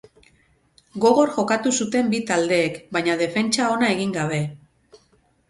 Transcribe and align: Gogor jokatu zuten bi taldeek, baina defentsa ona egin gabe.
Gogor 1.03 1.29
jokatu 1.35 1.73
zuten 1.85 2.09
bi 2.15 2.21
taldeek, 2.31 2.81
baina 2.99 3.19
defentsa 3.21 3.69
ona 3.77 3.93
egin 3.99 4.19
gabe. 4.19 4.43